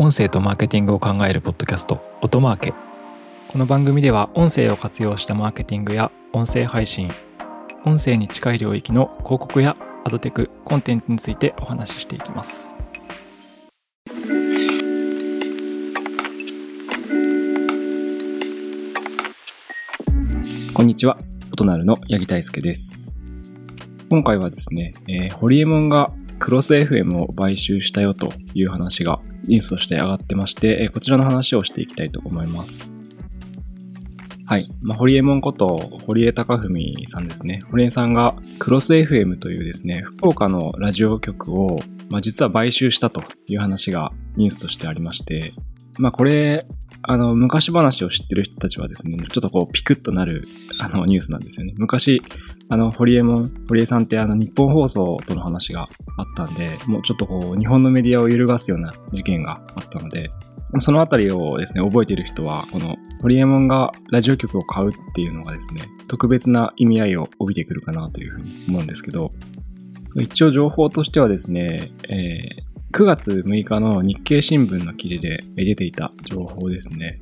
[0.00, 2.72] 音声とマーケティングを考えるポッドキャスト音マーケ。
[3.48, 7.10] この番組では音声を活用したマーケティングや音声配信
[7.84, 12.76] 音声に近い領域の広告やアドテクコンテンツについてお話ししていきます。
[20.72, 21.18] こんにちは、
[21.52, 23.18] 音なるの八木大輔です。
[24.08, 33.00] 今回はですね、えーホリエモンがクロス FM を買収したよという話がニュースとして上がってまして、こちらの話をしていきたいと思います。
[34.46, 34.70] はい。
[34.80, 37.62] まあ、ホリエモンこと堀江貴文さんですね。
[37.70, 45.52] 堀江さんがクロス FM というですね、福岡のラジオ局を、まあ、実は買収したという話がニュースとしてありまして、
[45.98, 46.66] まあ、これ、
[47.10, 50.46] あの、昔話を知ってる人たちはですね、ちょっとこう、ピクッとなる、
[50.78, 51.72] あの、ニュースなんですよね。
[51.78, 52.20] 昔、
[52.68, 60.30] あの、堀江も、堀江さんってあの、日本放送との話があったんで、もうちょっとこう、日本のメディアを揺るがすような事件があったので、
[60.80, 69.32] そのあたりをですね、覚えている人は、この、ホリエモンがラジオ局を買うっていうのがですね、特別な意味合いを帯びてくるかなというふうに思うんですけど、
[70.20, 77.20] 一応情報としてはですね、えー9月6日の日経新聞の記事で出ていた情報ですね。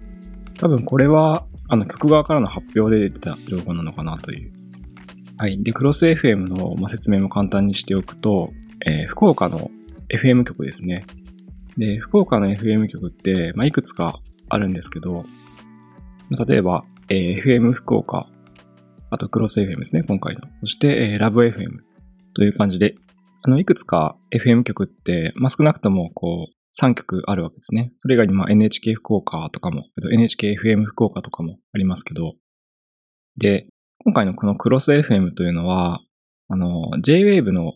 [0.59, 4.53] 多分これは、あの、局側からの発表で出てた情報なのかなという。
[5.37, 5.61] はい。
[5.63, 8.51] で、クロス FM の、説明も簡単にしておくと、
[8.87, 9.71] えー福岡の
[10.09, 11.05] FM 局ですね。
[11.77, 15.25] で、福岡の FM 局って、まあ、いくつかあるんですけど、
[16.49, 18.29] 例えば、えー FM 福岡、
[19.11, 20.43] あとクロス FM ですね、今回の。
[20.55, 21.81] そして、えーラブ FM
[22.35, 22.95] という感じで、
[23.47, 27.93] あの、いくつか FM 局って、まあ、少なくとも、こう、3局あるわけですね。
[27.97, 32.35] それ以外に、ま、NHK 福岡とかも、NHKFM 福岡とかもありますけど、
[33.39, 33.69] で、
[34.05, 36.01] 今回のこのクロス FM というのは、
[36.49, 37.75] あの、JWAVE の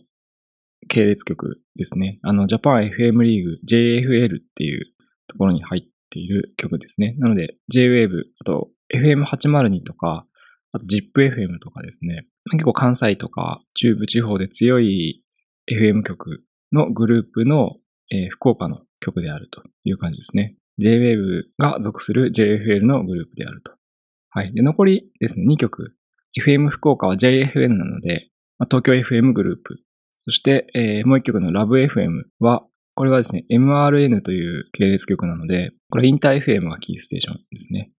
[0.89, 2.19] 系列局ですね。
[2.21, 4.83] あの、ジャパン FM リーグ JFL っていう
[5.27, 7.15] ところに入っている曲ですね。
[7.17, 8.09] なので、JWAVE、
[8.41, 10.25] あと FM802 とか、
[10.73, 12.27] あと ZIPFM とかですね。
[12.51, 15.23] 結構関西とか中部地方で強い
[15.69, 17.77] FM 局のグループの、
[18.11, 20.55] えー福岡の局であるという感じですね。
[20.81, 23.73] JWAVE が属する JFL のグループであると。
[24.29, 24.53] はい。
[24.53, 25.95] で、残りですね、2局。
[26.39, 29.79] FM 福岡は JFN なので、まあ東京 FM グループ。
[30.17, 37.91] そして、えーもう1局の LoveFM は、これはですね、MRN という系列局なので、これインター FM がキーステーションですね。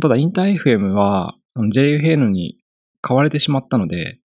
[0.00, 2.58] ただ、インター FM は、JFN に
[3.00, 4.20] 買われてしまったので、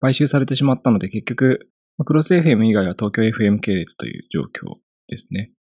[0.00, 1.70] 買収されてしまったので、結局、
[2.04, 5.52] クロス FM 以外は東京 FM 系列という状況ですね。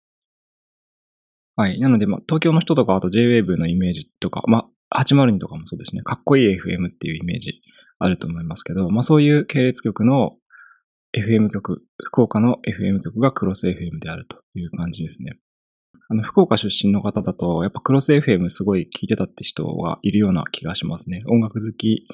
[1.56, 1.79] はい。
[1.79, 6.01] なので、まあ、東京の人とか、あと JWAVE のイメージとか、まあ、802とかもそうですね。
[6.01, 7.62] かっこいい FM っていうイメージ
[8.00, 10.34] あると思いますけど、まあ、そういう系列局の
[11.18, 15.40] FM 局、福岡の FM 局がクロス FM であるという感じですね。
[16.09, 21.24] あの、福岡出身の方だと、やっぱクロス FM すごい聞いてたって人がいるような気がしますね。
[21.28, 22.06] 音楽好き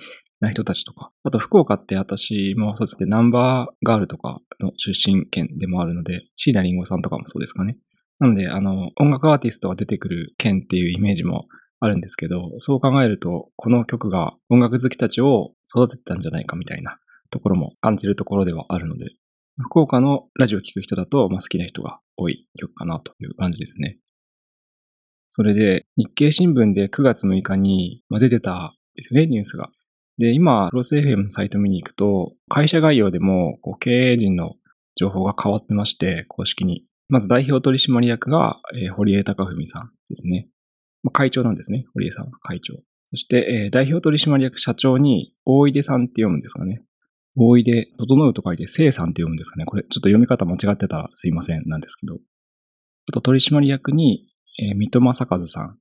[0.42, 1.12] な人たちとか。
[1.24, 7.78] あと、福岡って私もそうですね、ナンバーガールとかの出身県でもあるので、椎名林檎さんとかもそうですかね。
[8.20, 11.46] なので、あの、音楽アーティストが出てくる県っていうイメージも
[11.80, 19.12] あるんですけど、そう考えると、この曲が音楽好きたちを育ててたんじゃないかみたいなところも感じるところではあるので、
[19.60, 24.00] 福岡のラジオを聴く人だと、まあ、好きな人が多い曲かなという感じですね。
[25.28, 29.70] それで、日経新聞で9月6日に出てたですよね、ニュースが。
[30.18, 34.56] で、今、クロス FM のサイト見に行くと、会社概要でも、こう、経営陣の
[34.96, 36.86] 情報が変わってまして、公式に。
[37.10, 40.48] まず代表取締役が、えー堀江貴文さんですね。
[41.04, 42.76] まあ、会長なんですね、堀江さんは会長。
[43.10, 46.84] そして、えー代表取締役社長に、大出さんって読むんですかね。
[47.38, 49.66] 大井で、整うと書いて、生さんって読むんですかね。
[49.66, 52.20] これ、ちょっと読み方間違ってたらすいません、なんですけど。
[53.10, 54.28] あと、取締役に、
[54.60, 55.80] えー三笘坂和さん。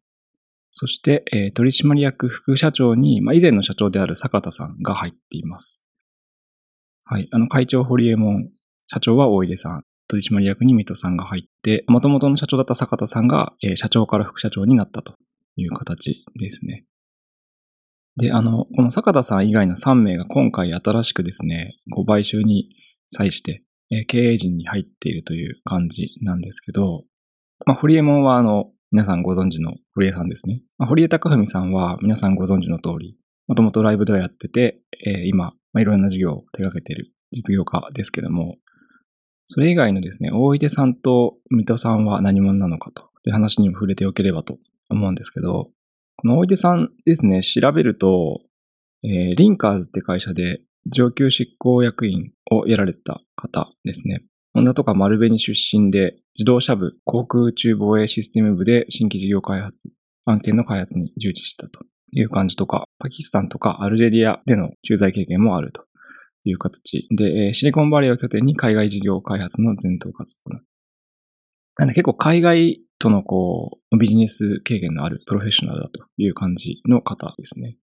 [0.71, 5.83] そして、えー取締役副社長に、まあ、以前の社長である坂田さんが入っています。
[7.05, 7.29] はい。
[7.33, 8.51] あの、会長堀江門、
[8.87, 9.85] 社長は大出さん。
[10.09, 15.15] 取締役に水戸さんが入って、元々の社長だった坂田さんが、えー社長から副社長になったと
[15.57, 16.85] いう形ですね。
[18.17, 22.71] で、あの、この坂田さん以外の3名が今回新しくですね、ご買収に
[23.09, 27.05] 際して、えー経営陣に入っているという感じなんですけど、
[27.67, 30.63] まあ、堀江門はあの、皆さんご存知の堀江さんですね。
[30.77, 33.17] まあ、堀江貴文さんは皆さんご存知の通り、
[33.47, 38.57] もともとライブではやってて、えー今、まあ、いろんな事業を手掛けている実業家ですけども、
[39.47, 44.59] それ以外のですね、大出さんと水戸さんは何者なのかという話にも触れておければと
[44.89, 45.71] 思うんですけど、
[46.17, 48.41] この大出さんですね、調べると、
[49.05, 54.25] えーリンカーズって会社で上級執行役員をやられてた方ですね。
[54.53, 59.91] ホンダとか丸紅出身で、自動車部、航空宇宙防衛システム部で新規事業開発、
[60.25, 65.85] 案件の開発に従事したという感じとか、パキスタンとかアルジェリアでの駐在経験もあると
[66.45, 70.55] いう形で、シリコンバレーを拠点に海外事業開発の全頭活動
[71.77, 77.79] なんで結構海外とのこう、ビジネス経験のあるプロフェッショナルだという感じの方ですね。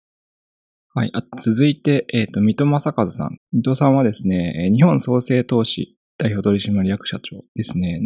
[0.94, 1.10] はい。
[1.12, 3.38] あ続いて、えっ、ー、と、水戸正和さん。
[3.52, 8.00] 水戸さんはですね、日本創生投資代表取締役社長ですね。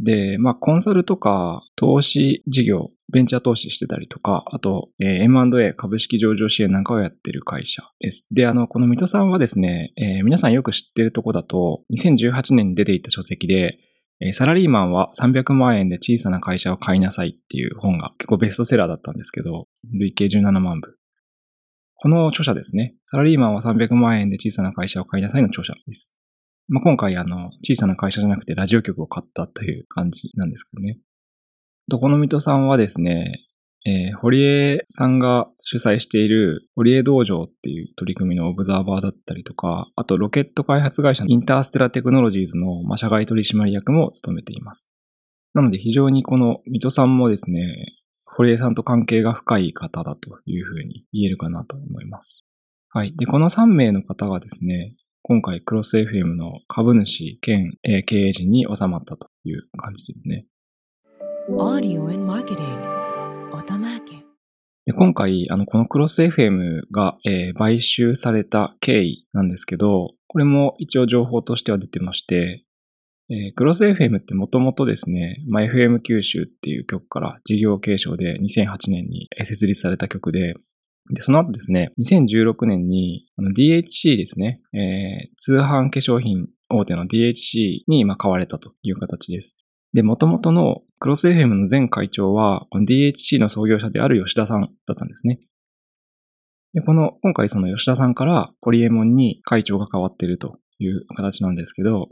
[0.00, 8.26] で、まあ、コンサルとか投資事業、ベンチャー投資してたりとか、あと、えー、M&A 株式上場支援なんかをやってる会社です。
[8.30, 13.78] で、あの、この水戸さんはですね、えー、皆さんよく知ってるとこだと、2018年に出ていた書籍で、
[14.24, 20.96] えサラリーマンは300万円で小さな会社を買いなさいっていう本が結構ベストセラーだったんですけど、累計17万部。
[21.96, 22.94] この著者ですね。
[23.04, 26.14] サラリーマンは300万円で小さな会社を買いなさいの著者です。
[26.72, 30.98] まあ、今回あの、小さな会社じゃなくてラジオ局を買ったという感じなんですけどね。
[31.90, 33.44] と、この水戸さんはですね、
[33.84, 44.88] えー、堀江さんが主催している堀江道場っていう取り組みのオブザーバーだったりとか、あとロケット開発会社インターステラテクノロジーズの、社外取締役も務めています。
[45.52, 47.60] なので非常にこの水戸さんもですね、
[48.24, 52.46] 堀江さんと関係が深い方だというふうに言えるかなと思います。
[52.88, 53.14] はい。
[53.14, 60.46] で、この3名の方がですね、今回クロス FM の株主兼経営陣に収まったという感じですね。
[64.92, 72.64] 今回、あの、このクロス FM が、えー、買収された経緯なんですけど、これも一応情報としては出てまして、
[73.30, 80.54] えー、クロス FM ってもともとですね、まあ、FM 九州っていう曲から事業継承で2008年に設立された曲で、
[81.12, 89.58] で、その後ですね、2016年に DHC ですね、えー、通販化粧品大手の DHC にまあ買われたという形です。
[89.92, 95.40] で、元々のクロス FM の前会長は、DHC の創業者である吉田さんだったんですね。
[96.72, 102.08] で、この、今回その吉田さんからホリエモンに会長が変わっているという形なんですけど、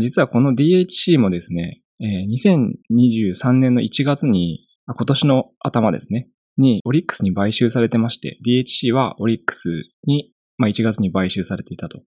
[0.00, 12.02] 実はこの DHC もですね、2023年の1月に、今年の頭ですね、にオリックスに買収されてまして、DHC はオリックスに、まあ、1月に買収されていたと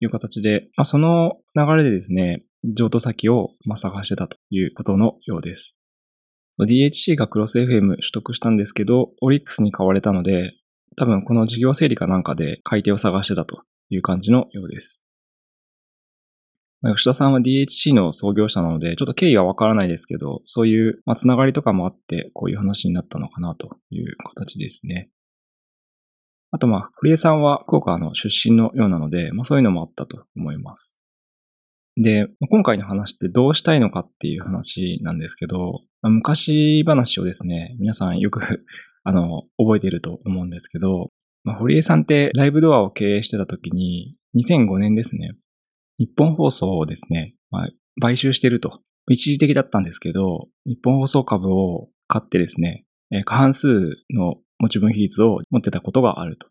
[0.00, 5.76] いう形で、まあ、その流れでですね、譲渡先を探してたということのようです。
[6.60, 10.52] DHC がクロス FM 取得したんですけど、オリックスに買われたので、
[10.96, 15.03] 多分この事業整理かなんかで買い手を探してたという感じのようです。
[16.92, 25.10] 吉田さんは DHC の創業者なので、ちょっと経緯はわからないですけど、そういう、まつながりとかもあって、こういう話になったのかなという形ですね。
[26.50, 30.98] あと、まあ、堀江さんは福岡の出身のようなので、まあそういうのもあったと思います。
[31.96, 38.64] で、今回の話ってどうしたいのかっていう話なんですけど、昔話をですね、皆さんよく
[39.04, 41.10] あの、覚えていると思うんですけど、
[41.44, 45.36] まあ、堀江さんってライブドアを経営してた時に、2005年ですね、
[45.98, 47.68] 日本放送をですね、まあ、
[48.00, 48.80] 買収してると。
[49.10, 52.84] 一時的だったんですけど、日本放送株を買ってですね、
[53.24, 56.48] 過半数の持ち分比率を持ってたことがあると。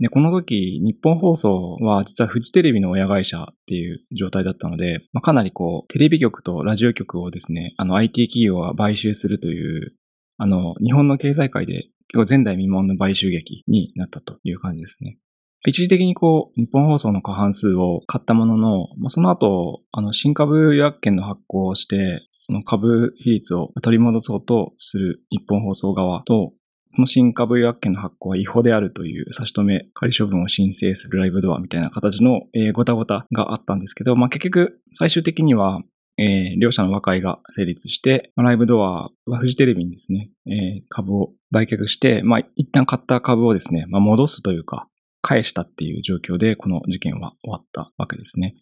[0.00, 9.94] で、この時、日本放送は実はフジテレビの親会社っていう状態だったので、まあ、かなりこう、テレビ局とラジオ局をですね、あの IT 企業が買収するという、
[10.36, 15.18] あの、日本の経済界で結構前代未聞の買収劇になったという感じですね。
[15.66, 26.52] 一時的にこう、日本放送の過半数を買ったものの、まあ、その後、あの、新株予約権の発行をして、その株比率を取り戻そうとする日本放送側と、
[26.94, 35.80] この新株予約権の発行は違法であるという差し止め、仮処分を申請するライブドアみたいな形の、えー、ごたごたがあったんですけど、まあ、結局、最終的には、
[36.18, 44.88] えー、両者の和解が成立して、ライブドアはフジテレビにですね、えー、株を売却して、まあ、一旦買った株をですね、まあ、戻すというか、
[45.28, 48.54] 返したっていう状況で、この事件は終わったわけですね。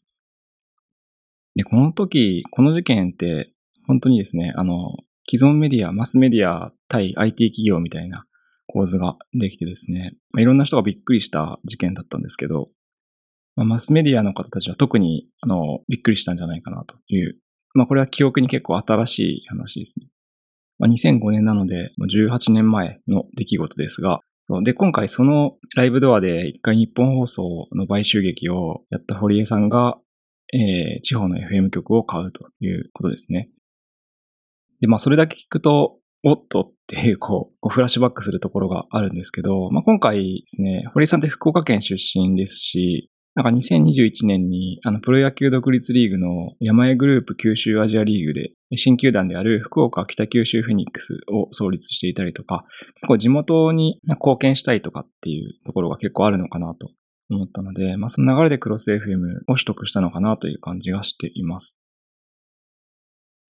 [1.54, 3.52] で、この時、この事件って、
[3.86, 4.96] 本当にですね、あの、
[5.30, 8.26] 既存メディア、マスメディア対 IT 企業みたいな
[8.66, 12.70] 構図ができてですね、まあ、いろんな人がびっくりした事件だったんですけど、
[13.54, 17.38] まあ、マスメディアの方たちは特にあのびっくりしたんじゃないかなという、
[17.74, 20.08] まあ、これは記憶に結構新しい話ですね。
[20.78, 24.20] まあ、2005年なので、18年前の出来事ですが、
[24.62, 29.98] で、今回そのライブドアで一回日本放送の買収劇をやった堀江さんが、
[30.52, 33.50] えー、地方の FM 局を買うということですね。
[34.80, 52.64] で、まあそれだけ聞くと、おっとっていう、こう、フラッシュバックするところがあるんですけど、まあ今回ですね、堀江さんって福岡県出身ですし、なんか2021年に、あの、プロ野球独立リーグの山江グループ九州アジアリーグで、新球団である福岡北九州フェニックスを創立していたりとか、
[52.94, 56.88] 結構地元に貢献したいとかっていうところが結構あるのかなと
[57.28, 61.76] 思ったので、まあその流れでクロス FM を取得したのかなという感じがしています。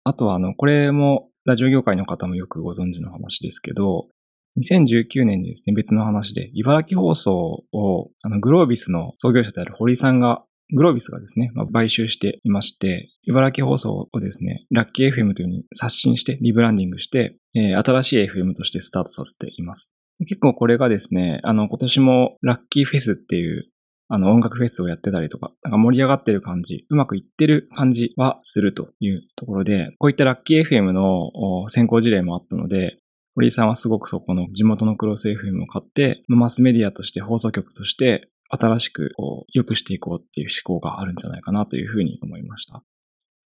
[0.03, 4.09] あとはあの、これもラジオ業界の方もよくご存知の話ですけど、
[4.59, 10.45] 2019年にですね、別の話で、茨城放送を、あの、グロービスの創業者である堀さんが、
[10.75, 19.93] グロービスがですね、まあ、買収していまして、茨城放送をですね、ラッキー FM というふうに刷新して、リブランディングして、えー、新しい FM としてスタートさせています。
[20.21, 23.69] 結構これがですね、あの、今年もラッキーフェスっていう、
[24.09, 32.99] あの、音楽フェスをやってたりとか、なんか盛り上がってる感じ、うまくいってる感じはするというところで、こういったラッキー FM の先行事例もあったので、
[33.37, 42.83] 堀井さんはすごくそこの地元のクロス FM を買って、マスメディアとして放送局として新しくこう良くしていこうっていう思考があるんじゃないかなというふうに思いました。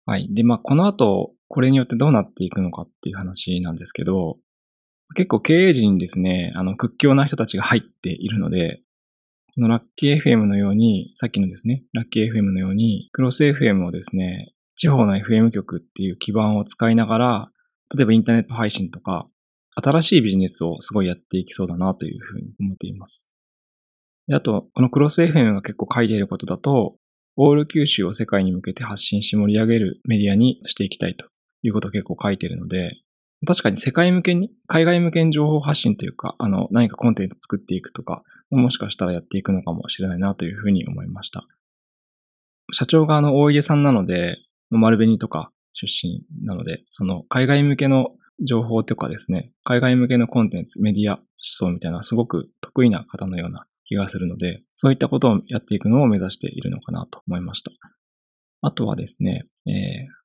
[0.05, 0.27] はい。
[0.33, 4.37] で、まあ、この後、これによってどうなっていくのかっていう話なんですけど、
[5.15, 8.81] 結構経営陣にですね、あの、屈強な人たちが入っているので、
[9.55, 17.51] このラッキー FM のように、さっきのですね、ラッキー FM のように、クロス FM をですね、地方の FM 局っていう基盤を使いながら、
[17.95, 19.27] 例えばインターネット配信とか、
[19.79, 23.29] 新しいビジネスをすごいやっていきそうだなというふうに思っています。
[24.31, 26.95] あと、このクロス FM が結構書いていることだと、
[27.37, 31.27] オール九州を世界に向けて発信し盛り上げるメディアにしていきたいと
[31.61, 33.01] いうことを結構書いているので、
[33.45, 41.45] 確かに世界向けに、海外向けに情報発信というか、あの、何かコンテンツ作っていくとか、もしかしたらやっていくのかもしれないなというふうに思いました。
[42.73, 44.37] 社長があの、大家さんなので、
[44.71, 48.09] 丸紅とか出身なので、その海外向けの
[48.45, 57.71] 情報とかですね、海外向けのコンテンツ、メディア思想みたいなすごく得意な方のような気がするので、そういったことをやっていくのを目指しているのかなと思いました。
[58.61, 59.73] あとはですね、えー、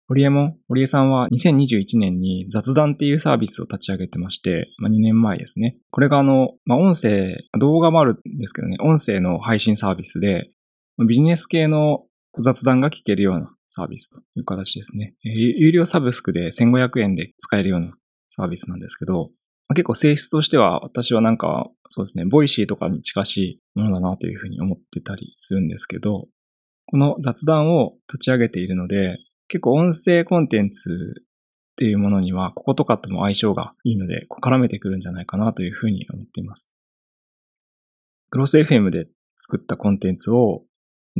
[0.09, 5.77] 堀江も、堀江さんは2021年に雑談っていうサービスを立ち上げてまして、まあ、2年前ですね。
[5.91, 10.51] これがあの、まあ、音声、動画もあるんですけどね、音声の配信サービスで、
[11.07, 12.05] ビジネス系の
[12.39, 15.15] 雑談が聞けるようなサービスという形ですね。
[15.23, 17.95] 有料サブスクで1500円で使えるような
[18.35, 19.31] サービスなんですけど、
[19.69, 26.29] 結構性質としては私はなんかそうですね、 Voicy とかに近しいものだなというふうに思ってたりするんですけど、
[26.87, 36.71] この雑談を立ち上げているので、結構音声コンテンツっていうものには、こことかとも相性がいいので、絡めてくるんじゃないかなというふうに思っています。
[38.31, 40.65] クロス FM で作ったコンテンツを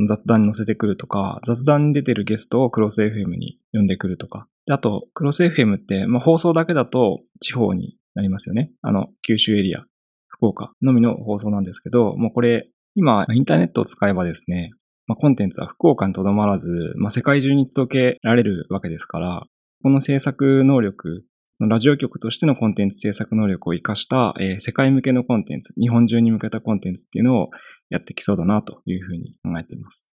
[0.07, 4.47] 雑談に載せてくるとか、雑談に出てるゲストをクロス FM に呼んでくるとか。
[4.65, 8.71] であと、クロス FM って、まあ、放送だけだと地方になりますよね。
[8.81, 9.83] あの、九州エリア、
[10.27, 14.71] 福岡のみの放送なんですけど、もうこれ、今、インターネットを使えばですね、
[15.05, 19.43] まあ、コンテンツは福岡にとどまらず、まあ、世界中に届けられるわけですから、
[19.83, 21.25] この制作能力、
[21.59, 27.49] ラジオ局としてのコンテンツ制作能力を活かした、えー、世界向けのコンテンツ、日本中に向けたコンテンツっていうのを
[27.89, 30.09] やってきそうだなというふうに考えています。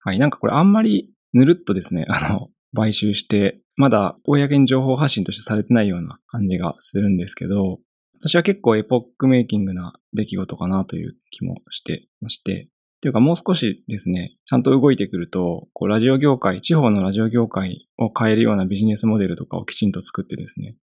[0.00, 7.78] はい、なんかこれあんまりぬるっとですね、あの、買収して、まだ公に情報発信としてされてないような感じがするんですけど、
[8.20, 12.68] 私は結構エポックメイキングな出来事かなという気もしてまして、
[13.02, 20.76] というかもう少しですね、ちゃんと動いてくると、こうラジオ業界、地方のラジオ業界を変えるようなビジネスモデルとかをきちんと作ってですね、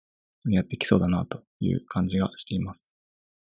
[0.48, 2.88] やってきそうだなという感じがしています。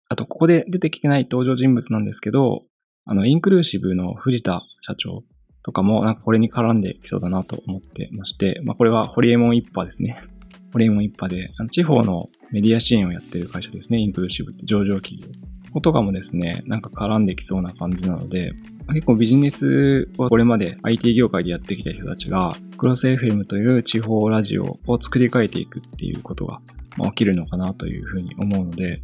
[0.09, 2.63] あと、ここで出てきてない登場人物なんですけど、
[3.05, 5.25] あの、インクルーシブの藤田社長
[5.63, 10.21] とかも、なんかこれに絡んできそうだなと思ってまして、まあこれはホリエモン一派ですね。
[10.73, 15.29] ホリエモン一派で、地方のメディア支援をやってる会社ですね、インクルーシブって上場企業。
[15.81, 18.53] とかもですね、なんか絡んできそうな感じなので、
[18.89, 26.61] 結構ビジネスをこれまで IT 業界でやってきた人たちが、クロス FM という地方ラジオを作り変えていくっていうことが
[27.07, 29.03] 起きるのかなというふうに思うので、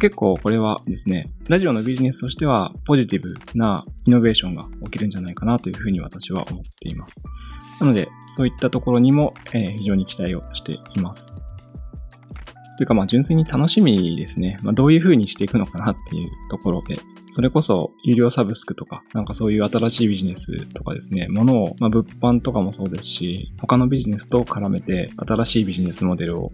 [0.00, 7.22] 結構これはですね、ラジオのビジネスとしてはポジティブなイノベーションが起きるんじゃないかなというふうに私は思っています。
[7.80, 11.34] なので、そういったところにも、え非常に期待をしています。
[12.78, 14.56] というかまあ純粋に楽しみですね。
[14.62, 26.52] まあどういう風にしていくのかなっていうところで、それこそ有料サブスクとか、なんかそういう新しいビジネスとかですね、ものを、まあ物販とかもそうですし、他のビジネスと絡めて新しいビジネスモデルを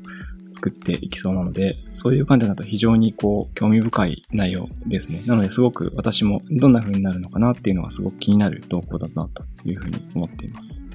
[0.51, 5.21] 作っていきそうなので、そういう観点だと非常にこう、興味深い内容ですね。
[5.27, 10.87] なのですごく私もどんな風になるのかなっていうのがすごく気になる動向だなというふうに思っています。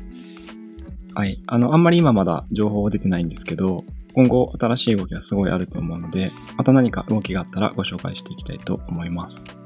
[1.13, 1.39] はい。
[1.45, 3.83] あの、あんまり今まだ情報出てないんですけど、
[4.13, 9.57] 今後新しい動きがすごいあると思うので、また何か動きがあったらご紹介していきたいと思います。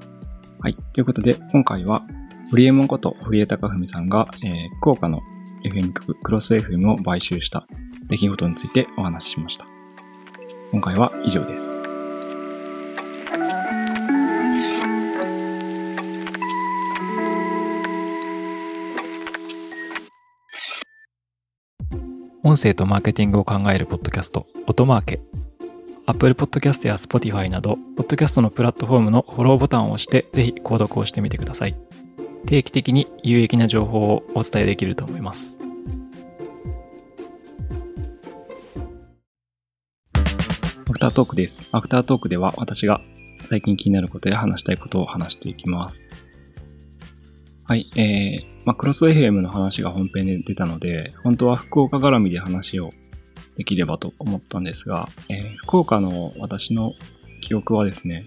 [0.59, 0.75] はい。
[0.93, 2.03] ということで、今回は
[2.51, 5.21] ホリエモンこと堀江貴文さんが、えー、福岡の
[5.65, 7.65] FM 局クロス FM を買収した
[8.07, 9.65] 出来事についてお話ししました。
[10.71, 11.92] 今回は以上です。
[22.45, 25.21] 音声とマーケティングを考えるポッドキャスト、音マーケ。
[26.05, 31.75] Apple Podcast や Spotify など、ポッドキャストのプラットフォームのフォローボタンを押して、ぜひ購読をしてみてください。
[32.45, 35.57] 定期的に有益な情報をお伝えできると思います。
[40.13, 40.19] ア
[40.91, 41.69] フタートークです。
[41.71, 42.99] アフタートークでは私が
[43.47, 46.05] 最近気になることや話したいことを話していきます。
[47.63, 52.91] はい、えー、まあ、クロス FM の話が本編で出たので、本当は福岡絡みで話を
[53.55, 56.93] できればと思ったんですが、えー、福岡の私の
[57.41, 58.25] 記憶はですね、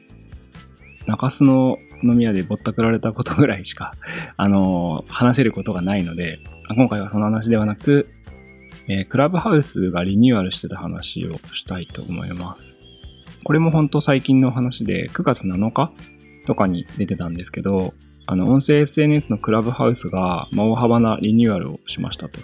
[1.07, 3.95] 中洲の飲み屋でぼったくられたことぐらいしか、
[4.37, 8.11] あのー、話せることがないので、今回はその話ではなく、
[8.89, 12.81] えー、クラブハウスがリニューアルしてた話をしたいと思います。
[13.43, 15.93] これも本当最近の話で、9月7日
[16.47, 17.95] とかに出てたんですけど、
[18.27, 22.41] あの、音声 SNS のクラブハウスが、まあ大幅なリニューアルをしましたと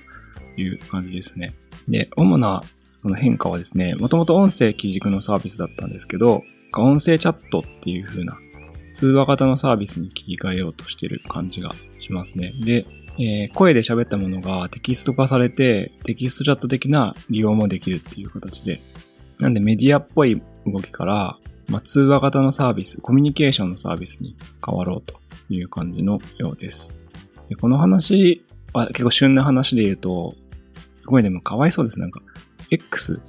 [0.56, 1.54] いう感じですね。
[1.88, 2.62] で、主な
[3.00, 6.44] その変化はですね、もともと音声基軸のサービスだったんですけど、
[6.76, 8.38] 音声チャットっていう風な
[8.92, 12.52] 通話型のサービスに切り替えようとしてる感じがしますね。
[12.60, 12.86] で、
[13.18, 18.80] えー、声で喋ったものがテキスト化されて、テキストチャット的な利用もできるっていう形で、
[19.40, 26.98] なんでメディアっぽい動きから、まあ、通話型のサービス、コミュニケーションのサービスに変わろうという感じのようです。
[27.48, 30.34] でこの話は結構旬な話で言うと、
[30.96, 31.98] すごいでもかわいそうです。
[31.98, 32.20] なんか、
[32.70, 33.20] X、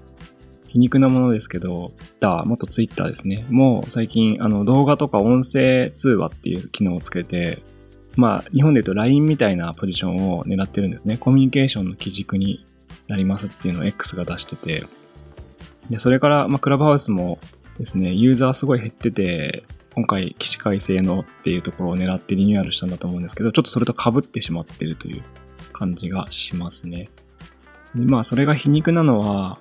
[0.69, 3.45] 皮肉なものですけど、だ、元 Twitter ですね。
[3.49, 7.61] もう最近、あの、動画とか音声通話っていう機能をつけて、
[8.15, 11.17] まあ、日本で言うと LINE みたいなポジションを狙ってるんですね。
[11.17, 12.65] コミュニケーションの基軸に
[13.07, 14.85] なりますっていうのを X が出してて、
[15.89, 17.39] で、それから、まあ、クラブハウスも
[17.77, 19.63] ですね、ユーザーすごい減ってて、
[19.95, 25.23] 今回起死回生のっていうところを狙ってリニューアルしたんだと思うんですけど、ちょっとそれと被ってしまってるという
[25.71, 27.09] 感じがしますね。
[27.95, 29.59] でまあそれが皮肉なのは、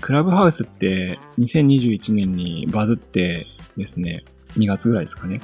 [0.00, 4.24] クラブハウスって2021年にバズってですね、
[4.56, 5.40] 2月ぐらいですかね。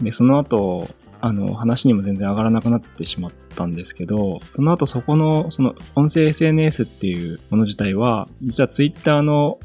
[0.00, 0.88] で、その後、
[1.20, 9.58] あの、話にも全然上がらなくなってしまったんですけど、その後そこの、その音声 SNS っていうもの自体は、実は Twitter の、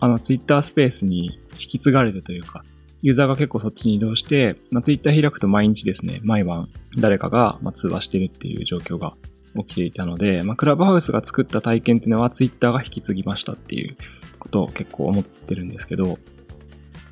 [0.00, 2.64] あの Twitter スペースに引き継がれてというか、
[3.02, 9.14] ユーザーが結構そっちに移動して、まあ、Twitter 開くと毎日ですね、毎晩誰かがまあ通話してるっていう状況が
[9.56, 13.96] 起きていたので、まあ、クラブハウスが作った体験っていうのは Twitter が引き継ぎましたっていう
[14.38, 16.18] ことを結構思ってるんですけど、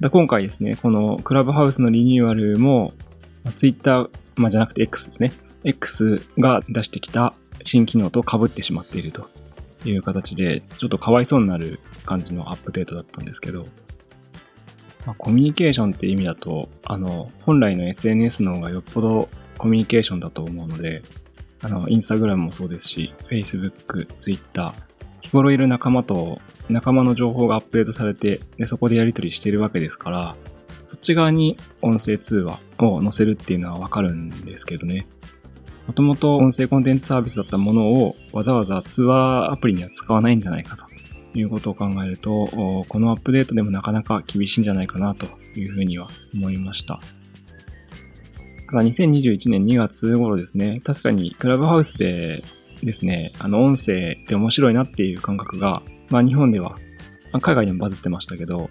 [0.00, 2.92] だ今回ですね、このクラブハウスのリニューアルも、
[3.44, 5.32] まあ、Twitter、まあ、じゃなくて X ですね。
[5.64, 9.28] X が出してきた新機能と被ってしまっていると
[9.84, 13.66] いう形で、ちょっとかわいそうになる感じのアップデートだったんですけど、
[15.06, 21.02] まあ、コミュニケーションって意味だと、あの、本来の SNS の方がよっぽどコミュニケーションだと思うので、
[21.62, 24.74] あの、インスタグラムもそうですし、Facebook、Twitter、
[25.20, 30.36] 日頃いる仲間と仲間の情報がアップデートされて、でそこでやり取りしているわけですから、
[30.84, 35.06] そっち側に音声通話を載せるっていうのはわかるんですけどね。
[35.86, 40.86] もともと音声コンテンツサービスだったものをわざわざ通話アプリには使わないんじゃないかと
[41.38, 42.46] いうことを考えると、
[42.88, 47.00] このアップデートでもなかなか厳しいんじゃないかなというふうには思いました。
[48.68, 52.42] ただ2021年2月頃ですね、確かにクラブハウスで
[52.82, 56.76] ですね、あの音声って面白いなっていう感覚が、まあ日本では、
[57.40, 58.70] 海外でもバズってましたけど、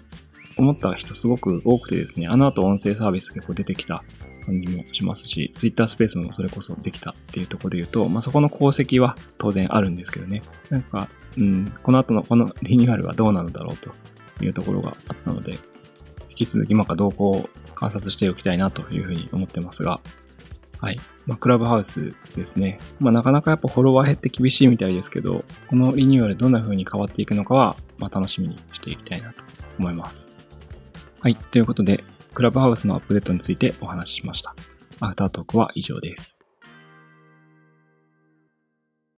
[0.58, 4.04] 思った人すごく多くてですね、あの後音声サービス結構出てきた
[4.46, 10.42] 感じもしますし、Twitter スペースもそれこそできたっていうところで言うと、まあそこの功績は当然あるんですけどね。
[10.70, 13.90] なんか、うん、この後のこのリニューアルはどうなのだろうと
[14.44, 15.52] いうところがあったので、
[16.30, 20.00] 引き続きまあ動向を観察しておきたいなというふうに思ってますが、
[20.78, 21.00] はい。
[21.24, 22.78] まあ、クラブハウスですね。
[23.00, 29.42] まあ、なかなかやっぱフォロワー減って厳しいみたいですけど、このリニューアルどんな風に変わっていくのかは、まあ、楽しみにしていきたいなと
[29.78, 30.34] 思います。
[31.20, 31.34] はい。
[31.34, 32.04] ということで、
[32.36, 34.54] クラブハウスのアップデートについてお話ししました。
[35.00, 36.38] アフタートークは以上です。